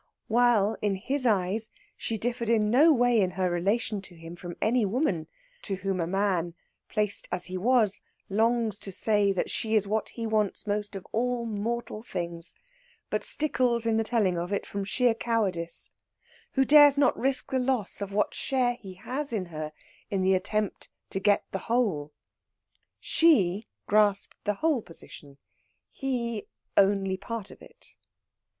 While, 0.27 0.77
in 0.81 0.95
his 0.95 1.27
eyes, 1.27 1.69
she 1.95 2.17
differed 2.17 2.49
in 2.49 2.71
no 2.71 2.91
way 2.91 3.21
in 3.21 3.29
her 3.37 3.51
relation 3.51 4.01
to 4.01 4.15
him 4.15 4.35
from 4.35 4.57
any 4.59 4.83
woman, 4.83 5.27
to 5.61 5.75
whom 5.75 5.99
a 6.01 6.07
man, 6.07 6.55
placed 6.89 7.27
as 7.31 7.45
he 7.45 7.55
was, 7.55 8.01
longs 8.27 8.79
to 8.79 8.91
say 8.91 9.31
that 9.31 9.51
she 9.51 9.75
is 9.75 9.87
what 9.87 10.09
he 10.09 10.25
wants 10.25 10.65
most 10.65 10.95
of 10.95 11.05
all 11.11 11.45
mortal 11.45 12.01
things, 12.01 12.55
but 13.11 13.23
stickles 13.23 13.85
in 13.85 13.97
the 13.97 14.03
telling 14.03 14.39
of 14.39 14.51
it, 14.51 14.65
from 14.65 14.83
sheer 14.83 15.13
cowardice; 15.13 15.91
who 16.53 16.65
dares 16.65 16.97
not 16.97 17.15
risk 17.15 17.51
the 17.51 17.59
loss 17.59 18.01
of 18.01 18.11
what 18.11 18.33
share 18.33 18.77
he 18.77 18.95
has 18.95 19.31
in 19.31 19.45
her 19.45 19.71
in 20.09 20.21
the 20.21 20.33
attempt 20.33 20.89
to 21.11 21.19
get 21.19 21.43
the 21.51 21.59
whole. 21.69 22.11
She 22.99 23.67
grasped 23.85 24.35
the 24.45 24.55
whole 24.55 24.81
position, 24.81 25.37
he 25.91 26.47
only 26.75 27.17
part 27.17 27.51
of 27.51 27.61
it. 27.61 27.93